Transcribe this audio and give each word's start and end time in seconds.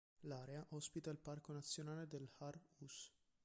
L'area 0.21 0.65
ospita 0.69 1.11
il 1.11 1.19
Parco 1.19 1.53
Nazionale 1.53 2.07
dell'Har-Us. 2.07 3.11